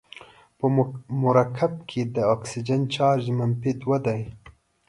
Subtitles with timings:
[0.57, 0.65] په
[1.21, 4.21] مرکب کې د اکسیجن چارج منفي دوه دی.